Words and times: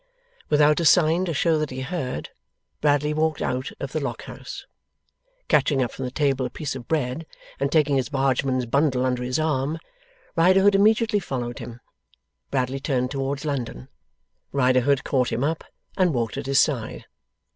Without 0.49 0.79
a 0.79 0.85
sign 0.85 1.25
to 1.25 1.33
show 1.35 1.59
that 1.59 1.69
he 1.69 1.81
heard, 1.81 2.31
Bradley 2.81 3.13
walked 3.13 3.39
out 3.39 3.71
of 3.79 3.91
the 3.91 3.99
Lock 3.99 4.23
House. 4.23 4.65
Catching 5.47 5.83
up 5.83 5.91
from 5.91 6.05
the 6.05 6.09
table 6.09 6.43
a 6.43 6.49
piece 6.49 6.75
of 6.75 6.87
bread, 6.87 7.27
and 7.59 7.71
taking 7.71 7.97
his 7.97 8.09
Bargeman's 8.09 8.65
bundle 8.65 9.05
under 9.05 9.21
his 9.21 9.37
arm, 9.37 9.77
Riderhood 10.35 10.73
immediately 10.73 11.19
followed 11.19 11.59
him. 11.59 11.81
Bradley 12.49 12.79
turned 12.79 13.11
towards 13.11 13.45
London. 13.45 13.89
Riderhood 14.51 15.03
caught 15.03 15.31
him 15.31 15.43
up, 15.43 15.63
and 15.95 16.15
walked 16.15 16.35
at 16.35 16.47
his 16.47 16.59
side. 16.59 17.05